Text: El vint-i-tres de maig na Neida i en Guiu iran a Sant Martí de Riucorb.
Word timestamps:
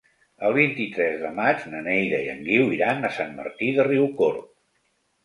El 0.47 0.53
vint-i-tres 0.53 1.19
de 1.23 1.29
maig 1.39 1.67
na 1.73 1.81
Neida 1.87 2.21
i 2.27 2.29
en 2.31 2.41
Guiu 2.47 2.71
iran 2.79 3.05
a 3.05 3.13
Sant 3.19 3.37
Martí 3.41 3.71
de 3.77 3.87
Riucorb. 3.89 4.49